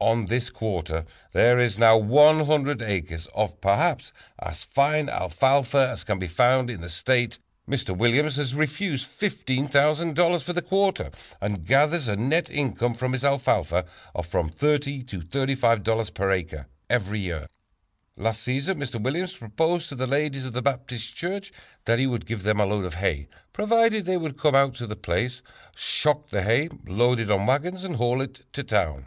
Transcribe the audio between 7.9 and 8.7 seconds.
Williams has